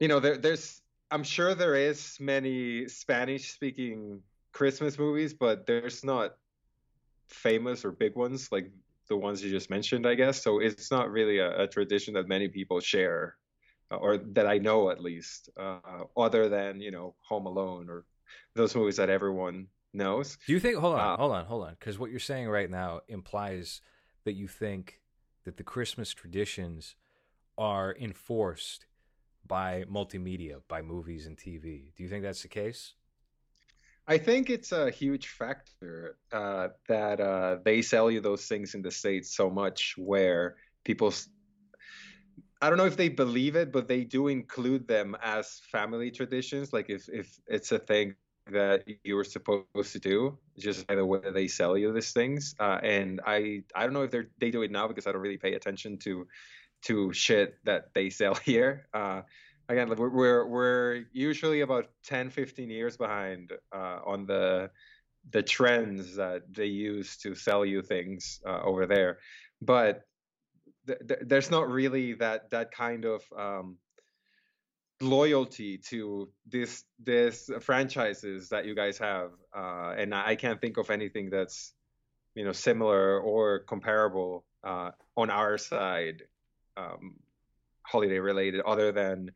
you 0.00 0.08
know 0.08 0.18
there, 0.18 0.38
there's 0.38 0.82
I'm 1.12 1.22
sure 1.22 1.54
there 1.54 1.76
is 1.76 2.16
many 2.18 2.88
Spanish 2.88 3.52
speaking 3.52 4.22
Christmas 4.52 4.98
movies, 4.98 5.34
but 5.34 5.66
there's 5.66 6.04
not 6.04 6.36
famous 7.28 7.84
or 7.84 7.92
big 7.92 8.16
ones 8.16 8.50
like 8.50 8.70
the 9.08 9.16
ones 9.16 9.42
you 9.42 9.50
just 9.50 9.70
mentioned, 9.70 10.06
I 10.06 10.14
guess. 10.14 10.42
So 10.42 10.60
it's 10.60 10.90
not 10.90 11.10
really 11.10 11.38
a, 11.38 11.62
a 11.62 11.66
tradition 11.66 12.14
that 12.14 12.28
many 12.28 12.48
people 12.48 12.80
share, 12.80 13.36
uh, 13.90 13.96
or 13.96 14.18
that 14.18 14.46
I 14.46 14.58
know 14.58 14.90
at 14.90 15.00
least, 15.00 15.50
uh, 15.58 16.04
other 16.16 16.48
than 16.48 16.80
you 16.80 16.90
know 16.90 17.14
Home 17.28 17.46
Alone 17.46 17.88
or 17.88 18.04
those 18.54 18.74
movies 18.74 18.96
that 18.96 19.10
everyone 19.10 19.66
knows. 19.92 20.38
Do 20.46 20.52
you 20.52 20.60
think? 20.60 20.76
Hold 20.78 20.94
on, 20.94 21.00
Uh, 21.00 21.16
hold 21.16 21.32
on, 21.32 21.44
hold 21.44 21.64
on. 21.64 21.76
Because 21.78 21.98
what 21.98 22.10
you're 22.10 22.20
saying 22.20 22.48
right 22.48 22.70
now 22.70 23.00
implies 23.08 23.80
that 24.24 24.34
you 24.34 24.46
think 24.46 25.00
that 25.44 25.56
the 25.56 25.64
Christmas 25.64 26.12
traditions 26.12 26.94
are 27.58 27.96
enforced 27.98 28.86
by 29.46 29.84
multimedia, 29.90 30.60
by 30.68 30.82
movies 30.82 31.26
and 31.26 31.36
TV. 31.36 31.92
Do 31.96 32.02
you 32.02 32.08
think 32.08 32.22
that's 32.22 32.42
the 32.42 32.48
case? 32.48 32.94
I 34.10 34.18
think 34.18 34.50
it's 34.50 34.72
a 34.72 34.90
huge 34.90 35.28
factor 35.28 36.16
uh, 36.32 36.70
that 36.88 37.20
uh, 37.20 37.58
they 37.64 37.80
sell 37.80 38.10
you 38.10 38.20
those 38.20 38.46
things 38.46 38.74
in 38.74 38.82
the 38.82 38.90
states 38.90 39.36
so 39.36 39.48
much, 39.48 39.94
where 39.96 40.56
people. 40.84 41.14
I 42.60 42.68
don't 42.68 42.76
know 42.76 42.86
if 42.86 42.96
they 42.96 43.08
believe 43.08 43.54
it, 43.54 43.70
but 43.70 43.86
they 43.86 44.02
do 44.02 44.26
include 44.26 44.88
them 44.88 45.16
as 45.22 45.60
family 45.70 46.10
traditions. 46.10 46.72
Like 46.72 46.90
if 46.90 47.08
if 47.08 47.38
it's 47.46 47.70
a 47.70 47.78
thing 47.78 48.16
that 48.50 48.82
you 49.04 49.14
were 49.14 49.22
supposed 49.22 49.92
to 49.92 50.00
do, 50.00 50.36
just 50.58 50.88
by 50.88 50.96
the 50.96 51.06
way 51.06 51.20
they 51.32 51.46
sell 51.46 51.78
you 51.78 51.92
these 51.92 52.10
things. 52.12 52.56
Uh, 52.58 52.80
and 52.82 53.20
I 53.24 53.62
I 53.76 53.84
don't 53.84 53.92
know 53.92 54.02
if 54.02 54.10
they 54.10 54.22
they 54.38 54.50
do 54.50 54.62
it 54.62 54.72
now 54.72 54.88
because 54.88 55.06
I 55.06 55.12
don't 55.12 55.22
really 55.22 55.38
pay 55.38 55.54
attention 55.54 55.98
to 55.98 56.26
to 56.86 57.12
shit 57.12 57.54
that 57.62 57.94
they 57.94 58.10
sell 58.10 58.34
here. 58.50 58.88
Uh, 58.92 59.22
again, 59.70 59.88
like, 59.88 59.98
we're, 59.98 60.10
we're 60.10 60.46
we're 60.46 61.04
usually 61.12 61.60
about 61.60 61.88
10, 62.04 62.30
15 62.30 62.68
years 62.70 62.96
behind 62.96 63.52
uh, 63.74 63.98
on 64.04 64.26
the 64.26 64.70
the 65.30 65.42
trends 65.42 66.16
that 66.16 66.42
they 66.50 66.66
use 66.66 67.16
to 67.18 67.34
sell 67.34 67.64
you 67.64 67.82
things 67.82 68.40
uh, 68.46 68.60
over 68.62 68.86
there. 68.86 69.18
But 69.60 70.02
th- 70.86 70.98
th- 71.06 71.20
there's 71.22 71.50
not 71.50 71.68
really 71.68 72.14
that 72.14 72.50
that 72.50 72.72
kind 72.72 73.04
of 73.04 73.22
um, 73.36 73.76
loyalty 75.00 75.78
to 75.78 76.30
this 76.46 76.84
this 76.98 77.50
franchises 77.60 78.48
that 78.48 78.64
you 78.64 78.74
guys 78.74 78.98
have, 78.98 79.30
uh, 79.54 79.94
and 79.96 80.14
I 80.14 80.36
can't 80.36 80.60
think 80.60 80.78
of 80.78 80.90
anything 80.90 81.30
that's 81.30 81.74
you 82.34 82.44
know 82.44 82.52
similar 82.52 83.20
or 83.20 83.60
comparable 83.60 84.44
uh, 84.64 84.90
on 85.16 85.30
our 85.30 85.58
side, 85.58 86.22
um, 86.76 87.16
holiday 87.82 88.18
related, 88.18 88.62
other 88.62 88.90
than 88.90 89.30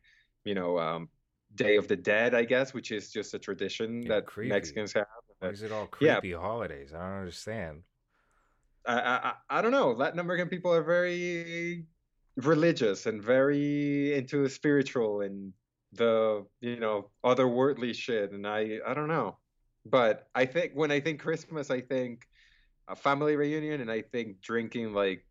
you 0.45 0.55
know 0.55 0.79
um, 0.79 1.09
Day 1.55 1.77
of 1.77 1.89
the 1.89 1.97
Dead, 1.97 2.35
I 2.35 2.45
guess, 2.45 2.75
which 2.75 2.91
is 2.91 3.11
just 3.11 3.35
a 3.35 3.39
tradition 3.39 4.03
Yeah, 4.03 4.09
that 4.17 4.27
creepy. 4.27 4.51
Mexicans 4.51 4.93
have. 4.93 5.07
Why 5.41 5.49
is 5.49 5.63
it 5.63 5.73
all 5.73 5.89
Yeah. 6.01 6.21
creepy 6.21 6.33
holidays? 6.33 6.93
I 6.95 6.99
don't 7.01 7.19
understand. 7.21 7.83
I, 8.87 9.01
I 9.01 9.29
I- 9.29 9.59
I 9.59 9.63
don't 9.63 9.73
know. 9.73 9.93
Latin 9.93 10.19
American 10.21 10.49
people 10.49 10.73
are 10.73 10.83
very 10.83 11.87
religious 12.37 13.07
and 13.07 13.23
very 13.23 14.15
into 14.15 14.43
the 14.43 14.49
spiritual 14.51 15.21
and 15.23 15.53
the 15.93 16.45
you 16.61 16.77
know 16.81 17.11
otherworldly 17.25 17.95
shit. 17.95 18.33
And 18.33 18.47
I 18.47 18.81
I 18.87 18.95
don't 18.95 19.09
know, 19.09 19.39
but 19.87 20.29
I 20.35 20.47
think 20.47 20.73
when 20.75 20.91
I 20.91 21.01
think 21.01 21.21
Christmas, 21.21 21.71
I 21.71 21.81
think 21.81 22.27
a 22.89 22.97
family 22.97 23.37
reunion, 23.37 23.81
and 23.81 23.91
I 23.91 24.03
think 24.03 24.41
drinking 24.41 24.93
like 24.93 25.25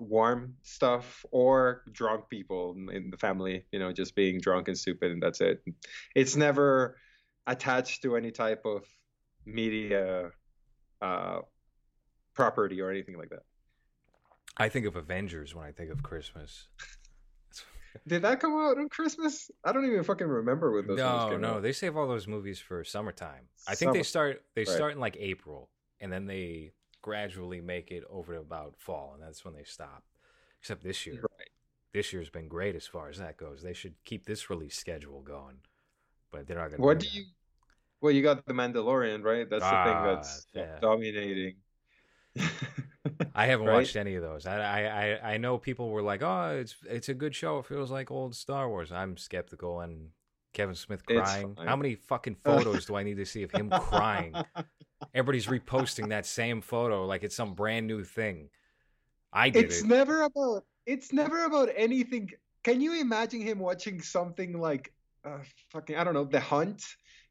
warm 0.00 0.56
stuff 0.62 1.24
or 1.30 1.82
drunk 1.92 2.28
people 2.28 2.74
in- 2.92 3.10
the 3.10 3.16
family. 3.16 3.66
You 3.72 3.78
know, 3.78 3.92
just 3.92 4.14
being 4.14 4.40
drunk 4.40 4.68
and 4.68 4.76
stupid, 4.78 5.12
and 5.12 5.22
that's 5.22 5.40
it. 5.40 5.62
It's 6.14 6.36
never 6.36 6.96
attached 7.46 8.02
to 8.02 8.16
any 8.16 8.30
type 8.30 8.62
of 8.64 8.84
media. 9.46 10.30
Uh, 11.02 11.40
property 12.34 12.80
or 12.80 12.90
anything 12.90 13.16
like 13.18 13.30
that. 13.30 13.42
I 14.56 14.68
think 14.68 14.86
of 14.86 14.96
Avengers 14.96 15.54
when 15.54 15.66
I 15.66 15.72
think 15.72 15.90
of 15.90 16.02
Christmas. 16.02 16.68
Did 18.06 18.22
that 18.22 18.40
come 18.40 18.52
out 18.54 18.78
on 18.78 18.88
Christmas? 18.88 19.50
I 19.64 19.72
don't 19.72 19.84
even 19.84 20.04
fucking 20.04 20.26
remember 20.26 20.70
when 20.72 20.86
those 20.86 20.98
movies 20.98 21.30
No, 21.30 21.36
no, 21.36 21.54
out. 21.56 21.62
they 21.62 21.72
save 21.72 21.96
all 21.96 22.06
those 22.06 22.28
movies 22.28 22.60
for 22.60 22.84
summertime. 22.84 23.48
I 23.66 23.74
think 23.74 23.92
they 23.94 24.02
start 24.04 24.42
they 24.54 24.62
Right. 24.62 24.68
start 24.68 24.92
in 24.92 25.00
like 25.00 25.16
April, 25.18 25.70
and 26.00 26.12
then 26.12 26.26
they 26.26 26.72
gradually 27.02 27.60
make 27.60 27.90
it 27.90 28.04
over 28.10 28.34
to 28.34 28.40
about 28.40 28.74
fall, 28.78 29.12
and 29.14 29.22
that's 29.22 29.44
when 29.44 29.54
they 29.54 29.64
stop. 29.64 30.04
Except 30.60 30.82
this 30.82 31.06
year, 31.06 31.20
Right. 31.22 31.48
this 31.92 32.12
year's 32.12 32.30
been 32.30 32.48
great 32.48 32.76
as 32.76 32.86
far 32.86 33.08
as 33.08 33.18
that 33.18 33.36
goes. 33.36 33.62
They 33.62 33.72
should 33.72 33.94
keep 34.04 34.26
this 34.26 34.50
release 34.50 34.76
schedule 34.76 35.22
going, 35.22 35.58
but 36.30 36.46
they're 36.46 36.56
not 36.58 36.68
going 36.70 36.80
to. 36.80 36.86
What 36.86 37.00
do 37.00 37.08
you? 37.08 37.24
Well, 38.00 38.12
you 38.12 38.22
got 38.22 38.46
the 38.46 38.54
Mandalorian, 38.54 39.22
right? 39.22 39.48
That's 39.48 39.64
the 39.64 39.70
Ah, 39.72 39.84
thing 39.84 40.02
that's 40.04 40.46
yeah. 40.54 40.78
dominating. 40.80 41.56
I 43.34 43.46
haven't 43.46 43.66
Right? 43.68 43.74
watched 43.74 43.96
any 43.96 44.14
of 44.14 44.22
those. 44.22 44.46
I, 44.46 44.56
I 44.60 44.80
I 44.82 45.32
I 45.34 45.36
know 45.38 45.58
people 45.58 45.90
were 45.90 46.02
like, 46.02 46.22
"Oh, 46.22 46.58
it's 46.60 46.76
it's 46.88 47.08
a 47.08 47.14
good 47.14 47.34
show. 47.34 47.58
It 47.58 47.66
feels 47.66 47.90
like 47.90 48.10
old 48.10 48.34
Star 48.34 48.68
Wars." 48.68 48.92
I'm 48.92 49.16
skeptical. 49.16 49.80
And 49.80 50.10
Kevin 50.52 50.74
Smith 50.74 51.04
crying. 51.06 51.56
How 51.64 51.76
many 51.76 51.94
fucking 51.94 52.36
photos 52.44 52.86
do 52.86 52.96
I 52.96 53.02
need 53.02 53.16
to 53.18 53.26
see 53.26 53.42
of 53.42 53.50
him 53.50 53.70
crying? 53.70 54.34
Everybody's 55.14 55.46
reposting 55.46 56.08
that 56.10 56.26
same 56.26 56.60
photo 56.60 57.04
like 57.06 57.22
it's 57.22 57.34
some 57.36 57.54
brand 57.54 57.86
new 57.86 58.04
thing. 58.04 58.48
I 59.32 59.50
did 59.50 59.64
It's 59.66 59.82
it. 59.82 59.86
never 59.86 60.22
about. 60.22 60.64
It's 60.86 61.12
never 61.12 61.44
about 61.44 61.68
anything. 61.76 62.30
Can 62.64 62.80
you 62.80 63.00
imagine 63.00 63.40
him 63.40 63.58
watching 63.58 64.00
something 64.02 64.58
like, 64.58 64.92
uh, 65.24 65.38
fucking, 65.70 65.96
I 65.96 66.04
don't 66.04 66.14
know, 66.14 66.24
The 66.24 66.40
Hunt? 66.40 66.84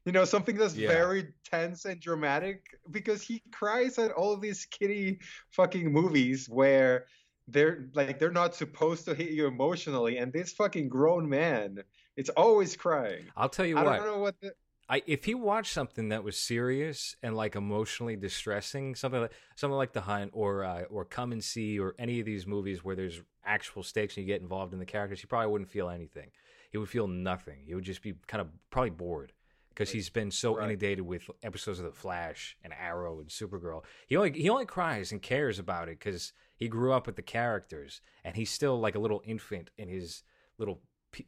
You 0.04 0.12
know, 0.12 0.24
something 0.24 0.56
that's 0.56 0.74
Yeah. 0.74 0.88
very 0.88 1.34
tense 1.44 1.84
and 1.84 2.00
dramatic 2.00 2.64
because 2.90 3.22
he 3.22 3.42
cries 3.52 3.98
at 3.98 4.12
all 4.12 4.36
these 4.36 4.64
kiddie 4.66 5.20
fucking 5.50 5.92
movies 5.92 6.48
where 6.48 7.06
they're 7.48 7.88
like 7.94 8.18
they're 8.18 8.30
not 8.30 8.54
supposed 8.54 9.04
to 9.06 9.14
hit 9.14 9.30
you 9.30 9.46
emotionally, 9.46 10.18
and 10.18 10.32
this 10.32 10.52
fucking 10.52 10.88
grown 10.88 11.28
man, 11.28 11.82
it's 12.16 12.30
always 12.30 12.76
crying. 12.76 13.26
I'll 13.36 13.48
tell 13.48 13.66
you 13.66 13.76
I 13.76 13.82
what. 13.82 13.96
don't 13.98 14.06
know 14.06 14.18
what 14.18 14.36
the, 14.40 14.52
I 14.90 15.02
if 15.06 15.24
he 15.24 15.34
watched 15.34 15.72
something 15.72 16.08
that 16.08 16.24
was 16.24 16.36
serious 16.36 17.14
and 17.22 17.36
like 17.36 17.54
emotionally 17.54 18.16
distressing, 18.16 18.96
something 18.96 19.20
like 19.20 19.32
something 19.54 19.76
like 19.76 19.92
The 19.92 20.00
Hunt 20.00 20.32
or 20.34 20.64
uh, 20.64 20.82
or 20.90 21.04
Come 21.04 21.30
and 21.30 21.42
See 21.42 21.78
or 21.78 21.94
any 21.98 22.18
of 22.18 22.26
these 22.26 22.46
movies 22.46 22.84
where 22.84 22.96
there's 22.96 23.22
actual 23.44 23.84
stakes 23.84 24.16
and 24.16 24.26
you 24.26 24.32
get 24.32 24.42
involved 24.42 24.72
in 24.72 24.80
the 24.80 24.84
characters, 24.86 25.20
he 25.20 25.26
probably 25.26 25.46
wouldn't 25.50 25.70
feel 25.70 25.88
anything. 25.88 26.30
He 26.70 26.78
would 26.78 26.88
feel 26.88 27.06
nothing. 27.06 27.60
He 27.66 27.74
would 27.74 27.84
just 27.84 28.02
be 28.02 28.14
kind 28.26 28.40
of 28.40 28.48
probably 28.70 28.90
bored 28.90 29.32
because 29.70 29.90
he's 29.90 30.10
been 30.10 30.30
so 30.32 30.56
Right. 30.56 30.64
inundated 30.64 31.06
with 31.06 31.30
episodes 31.42 31.78
of 31.78 31.84
The 31.84 31.92
Flash 31.92 32.56
and 32.62 32.72
Arrow 32.72 33.20
and 33.20 33.28
Supergirl. 33.28 33.84
He 34.08 34.16
only 34.16 34.32
he 34.32 34.48
only 34.48 34.66
cries 34.66 35.12
and 35.12 35.22
cares 35.22 35.60
about 35.60 35.88
it 35.88 36.00
because 36.00 36.32
he 36.56 36.66
grew 36.68 36.92
up 36.92 37.06
with 37.06 37.14
the 37.16 37.22
characters 37.22 38.00
and 38.24 38.34
he's 38.36 38.50
still 38.50 38.78
like 38.78 38.96
a 38.96 38.98
little 38.98 39.22
infant 39.24 39.70
in 39.78 39.88
his 39.88 40.24
little. 40.58 40.82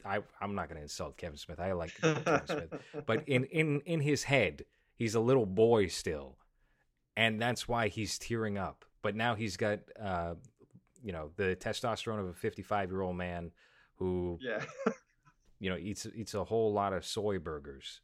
I, 0.05 0.21
I'm 0.41 0.55
not 0.55 0.69
going 0.69 0.77
to 0.77 0.83
insult 0.83 1.17
Kevin 1.17 1.39
Smith. 1.39 1.61
I 1.61 1.73
like 1.73 1.95
Kevin 2.01 2.41
Smith 2.47 2.75
but 3.07 3.29
in 3.29 3.45
in 3.45 3.81
in 3.81 4.01
his 4.01 4.25
head 4.25 4.65
he's 4.95 5.15
a 5.15 5.21
little 5.21 5.47
boy 5.47 5.87
still 5.89 6.39
and 7.17 7.41
that's 7.41 7.69
why 7.69 7.89
he's 7.89 8.19
tearing 8.19 8.59
up 8.59 8.85
but 9.03 9.15
now 9.15 9.35
he's 9.35 9.57
got 9.57 9.81
uh 10.01 10.35
you 11.03 11.13
know 11.13 11.31
the 11.37 11.57
testosterone 11.57 12.21
of 12.21 12.27
a 12.29 12.35
55 12.35 12.91
year 12.91 13.01
old 13.03 13.17
man 13.17 13.51
who 13.97 14.39
yeah. 14.41 14.63
you 15.59 15.71
know 15.71 15.77
eats 15.77 16.07
eats 16.15 16.35
a 16.35 16.45
whole 16.45 16.73
lot 16.73 16.93
of 16.93 17.05
soy 17.05 17.39
burgers 17.39 18.01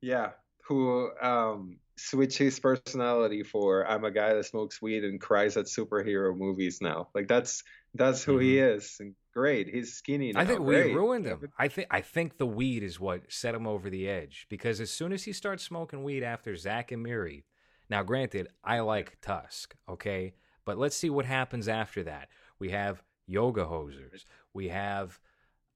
Yeah, 0.00 0.30
who 0.64 1.10
um 1.20 1.78
switched 1.96 2.38
his 2.38 2.60
personality 2.60 3.42
for 3.42 3.86
I'm 3.88 4.04
a 4.04 4.10
guy 4.10 4.34
that 4.34 4.44
smokes 4.44 4.82
weed 4.82 5.04
and 5.04 5.20
cries 5.20 5.56
at 5.56 5.66
superhero 5.66 6.36
movies 6.36 6.80
now. 6.82 7.08
Like 7.14 7.28
that's 7.28 7.64
that's 7.94 8.24
who 8.24 8.38
he 8.38 8.56
mm-hmm. 8.56 8.78
is. 8.78 8.96
And 9.00 9.14
great. 9.34 9.68
He's 9.68 9.92
skinny 9.94 10.32
now. 10.32 10.40
i 10.40 10.46
think 10.46 10.60
we 10.60 10.76
ruined 10.76 11.26
him 11.26 11.40
i 11.58 11.66
think 11.66 11.88
i 11.90 12.00
think 12.00 12.38
the 12.38 12.46
weed 12.46 12.82
is 12.82 13.00
what 13.00 13.20
set 13.28 13.54
him 13.54 13.66
over 13.66 13.90
the 13.90 14.08
edge 14.08 14.46
because 14.48 14.80
as 14.80 14.90
soon 14.90 15.12
as 15.12 15.24
he 15.24 15.32
starts 15.32 15.64
smoking 15.64 16.04
weed 16.04 16.22
after 16.22 16.54
zack 16.56 16.92
and 16.92 17.02
miri 17.02 17.44
now 17.90 18.02
granted 18.02 18.46
i 18.62 18.78
like 18.78 19.18
tusk 19.20 19.74
okay 19.88 20.34
but 20.64 20.78
let's 20.78 20.96
see 20.96 21.10
what 21.10 21.26
happens 21.26 21.66
after 21.66 22.04
that 22.04 22.28
we 22.60 22.70
have 22.70 23.02
yoga 23.26 23.64
hosers 23.64 24.24
we 24.52 24.68
have 24.68 25.18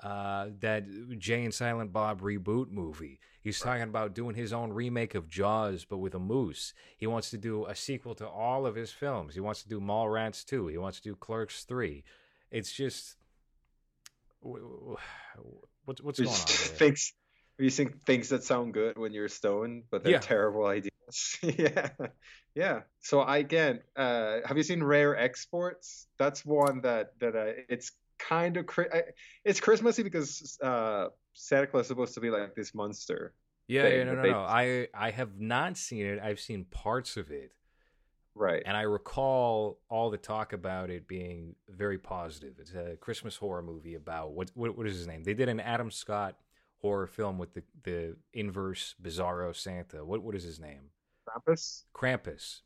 uh, 0.01 0.49
that 0.61 0.85
Jay 1.19 1.45
and 1.45 1.53
Silent 1.55 1.93
Bob 1.93 2.21
reboot 2.21 2.71
movie. 2.71 3.21
He's 3.41 3.61
talking 3.61 3.83
about 3.85 4.15
doing 4.15 4.35
his 4.35 4.53
own 4.53 4.73
remake 4.73 5.15
of 5.15 5.29
Jaws, 5.29 5.85
but 5.85 5.99
with 5.99 6.15
a 6.15 6.19
moose. 6.19 6.75
He 6.97 7.07
wants 7.07 7.31
to 7.31 7.39
do 7.39 7.65
a 7.67 7.75
sequel 7.75 8.15
to 8.17 8.29
all 8.29 8.67
of 8.67 8.75
his 8.75 8.91
films. 8.93 9.35
He 9.35 9.41
wants 9.41 9.63
to 9.63 9.69
do 9.69 9.81
Mallrats 9.81 10.45
2. 10.45 10.67
He 10.67 10.77
wants 10.79 10.99
to 11.01 11.03
do 11.11 11.17
Clerks 11.17 11.65
3. 11.65 12.05
It's 12.51 12.73
just. 12.73 13.17
What's, 14.41 16.03
what's 16.03 16.19
going 16.21 16.29
on? 16.31 16.37
Things 16.47 17.13
you 17.59 17.71
think 17.71 18.05
things 18.05 18.29
that 18.29 18.45
sound 18.45 18.73
good 18.73 18.97
when 18.97 19.13
you're 19.13 19.29
stoned, 19.29 19.85
but 19.91 20.05
they're 20.05 20.13
Yeah. 20.13 20.19
terrible 20.21 20.65
ideas. 20.67 20.93
yeah. 21.43 21.89
Yeah. 22.55 22.81
So 23.01 23.21
I 23.21 23.39
again, 23.39 23.81
uh 23.97 24.39
have 24.45 24.57
you 24.57 24.63
seen 24.63 24.83
Rare 24.83 25.17
Exports? 25.17 26.07
That's 26.19 26.45
one 26.45 26.83
that 26.83 27.19
that 27.21 27.35
uh, 27.35 27.53
it's 27.69 27.91
kind 28.19 28.57
of 28.57 28.69
it's 29.45 29.61
Christmassy 29.61 30.03
because 30.03 30.59
uh 30.63 31.07
Santa 31.33 31.67
Claus 31.67 31.83
is 31.83 31.89
supposed 31.89 32.15
to 32.15 32.21
be 32.21 32.31
like 32.31 32.55
this 32.55 32.75
monster. 32.75 33.35
Yeah, 33.69 33.83
thing 33.83 33.99
yeah, 33.99 34.05
no, 34.05 34.15
no, 34.15 34.23
they- 34.23 34.31
no. 34.31 34.39
I 34.41 34.89
I 34.95 35.11
have 35.11 35.39
not 35.39 35.77
seen 35.77 36.07
it. 36.07 36.19
I've 36.21 36.41
seen 36.41 36.65
parts 36.65 37.17
of 37.17 37.31
it, 37.31 37.53
Right. 38.35 38.63
and 38.65 38.77
I 38.77 38.83
recall 38.83 39.79
all 39.91 40.11
the 40.11 40.17
talk 40.17 40.53
about 40.53 40.91
it 40.91 41.07
being 41.07 41.55
very 41.69 41.99
positive. 41.99 42.55
It's 42.59 42.73
a 42.73 42.97
Christmas 43.01 43.37
horror 43.37 43.63
movie 43.63 43.95
about 43.95 44.33
what 44.33 44.51
what, 44.55 44.77
what 44.77 44.87
is 44.87 44.97
his 44.97 45.07
name? 45.07 45.23
They 45.23 45.35
did 45.35 45.49
an 45.49 45.61
Adam 45.61 45.91
Scott 45.91 46.37
horror 46.81 47.07
film 47.07 47.39
with 47.39 47.53
the 47.55 47.63
the 47.83 48.17
inverse 48.33 48.95
Bizarro 49.03 49.55
Santa. 49.55 50.05
What 50.05 50.23
what 50.23 50.35
is 50.35 50.45
his 50.45 50.59
name? 50.61 50.91
Krampus? 51.29 51.83
Krampus. 51.95 52.61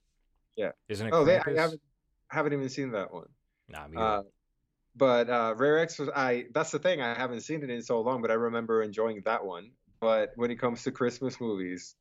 Yeah. 0.56 0.70
Isn't 0.88 1.08
it 1.08 1.12
Oh, 1.14 1.24
they, 1.24 1.38
I 1.38 1.50
haven't 1.56 1.80
haven't 2.28 2.52
even 2.52 2.68
seen 2.68 2.92
that 2.92 3.12
one. 3.12 3.26
Nah, 3.68 3.88
me 3.88 3.96
Uh. 3.98 4.22
But 4.94 5.30
uh, 5.30 5.54
Rare 5.56 5.78
X 5.78 5.98
was 5.98 6.08
I. 6.14 6.46
That's 6.52 6.70
the 6.70 6.78
thing. 6.78 7.00
I 7.00 7.14
haven't 7.14 7.40
seen 7.40 7.62
it 7.62 7.70
in 7.70 7.82
so 7.82 8.00
long, 8.00 8.20
but 8.22 8.30
I 8.30 8.34
remember 8.34 8.82
enjoying 8.82 9.22
that 9.24 9.44
one. 9.44 9.70
But 10.00 10.32
when 10.36 10.50
it 10.50 10.56
comes 10.56 10.82
to 10.84 10.90
Christmas 10.90 11.40
movies, 11.40 11.94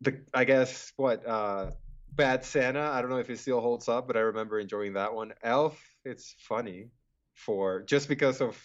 the 0.00 0.20
I 0.32 0.44
guess 0.44 0.92
what 0.96 1.26
uh, 1.26 1.72
Bad 2.12 2.44
Santa. 2.44 2.82
I 2.82 3.00
don't 3.00 3.10
know 3.10 3.18
if 3.18 3.30
it 3.30 3.38
still 3.38 3.60
holds 3.60 3.88
up, 3.88 4.06
but 4.06 4.16
I 4.16 4.20
remember 4.20 4.58
enjoying 4.58 4.94
that 4.94 5.14
one. 5.14 5.32
Elf. 5.42 5.78
It's 6.04 6.34
funny 6.38 6.88
for 7.34 7.82
just 7.82 8.08
because 8.08 8.40
of. 8.40 8.58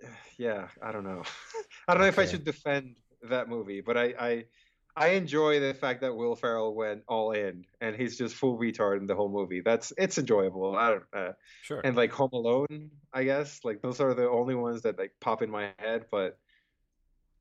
Yeah, 0.36 0.66
I 0.82 0.90
don't 0.90 1.04
know. 1.04 1.22
I 1.88 1.94
don't 1.94 2.02
know 2.02 2.08
if 2.08 2.18
I 2.18 2.26
should 2.26 2.44
defend 2.44 2.96
that 3.30 3.48
movie, 3.48 3.80
but 3.80 3.96
I, 3.96 4.14
I 4.18 4.44
I 4.96 5.08
enjoy 5.08 5.58
the 5.58 5.74
fact 5.74 6.02
that 6.02 6.14
Will 6.14 6.36
Ferrell 6.36 6.72
went 6.74 7.02
all 7.08 7.32
in 7.32 7.64
and 7.80 7.96
he's 7.96 8.16
just 8.16 8.36
full 8.36 8.56
retard 8.56 8.98
in 8.98 9.06
the 9.06 9.16
whole 9.16 9.28
movie. 9.28 9.60
That's 9.60 9.92
it's 9.98 10.18
enjoyable. 10.18 10.76
I 10.76 10.90
don't 10.90 11.02
uh, 11.12 11.32
sure. 11.62 11.80
and 11.82 11.96
like 11.96 12.12
Home 12.12 12.30
Alone, 12.32 12.92
I 13.12 13.24
guess 13.24 13.58
like 13.64 13.82
those 13.82 13.98
are 14.00 14.14
the 14.14 14.28
only 14.28 14.54
ones 14.54 14.82
that 14.82 14.96
like 14.96 15.10
pop 15.20 15.42
in 15.42 15.50
my 15.50 15.72
head. 15.78 16.04
But 16.12 16.38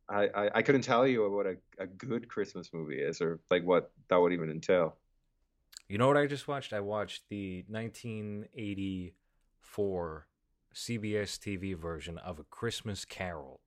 I 0.10 0.30
I, 0.34 0.50
I 0.56 0.64
couldn't 0.64 0.82
tell 0.82 1.06
you 1.06 1.30
what 1.30 1.46
a, 1.46 1.58
a 1.78 1.86
good 1.86 2.28
Christmas 2.28 2.72
movie 2.74 3.00
is 3.00 3.22
or 3.22 3.40
like 3.52 3.64
what 3.64 3.92
that 4.10 4.18
would 4.18 4.34
even 4.34 4.50
entail. 4.50 4.98
You 5.88 6.00
know 6.00 6.08
what 6.08 6.18
I 6.18 6.26
just 6.26 6.48
watched? 6.48 6.74
I 6.74 6.80
watched 6.80 7.30
the 7.30 7.66
1984 7.68 10.28
CBS 10.74 11.38
TV 11.38 11.78
version 11.78 12.18
of 12.18 12.40
A 12.40 12.44
Christmas 12.46 13.06
Carol. 13.06 13.62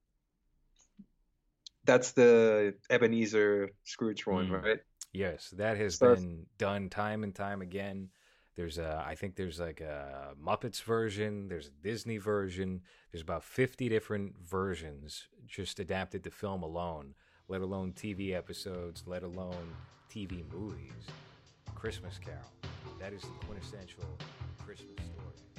That's 1.87 2.13
the 2.13 2.75
Ebenezer 2.91 3.71
Scrooge 3.85 4.27
one, 4.27 4.49
Mm. 4.49 4.63
right? 4.63 4.81
Yes, 5.13 5.51
that 5.51 5.77
has 5.79 5.95
Stars- 5.95 6.21
been 6.21 6.47
done 6.59 6.91
time 6.91 7.23
and 7.25 7.35
time 7.35 7.63
again. 7.63 8.11
There's 8.57 8.79
a, 8.79 9.05
I 9.07 9.15
think 9.15 9.37
there's 9.37 9.61
like 9.61 9.81
a 9.81 10.35
Muppets 10.43 10.83
version. 10.83 11.49
There's 11.49 11.69
a 11.69 11.83
Disney 11.83 12.17
version. 12.19 12.83
There's 13.13 13.23
about 13.23 13.45
50 13.45 13.89
different 13.89 14.37
versions 14.39 15.29
just 15.47 15.79
adapted 15.79 16.25
to 16.25 16.31
film 16.31 16.63
alone, 16.63 17.15
let 17.49 17.61
alone 17.61 17.93
TV 17.93 18.33
episodes, 18.35 19.05
let 19.07 19.23
alone 19.23 19.77
TV 20.11 20.43
movies. 20.53 21.07
Christmas 21.75 22.19
Carol. 22.19 22.41
That 22.99 23.13
is 23.13 23.23
the 23.23 23.29
quintessential 23.47 24.05
Christmas 24.59 24.97
story. 25.05 25.56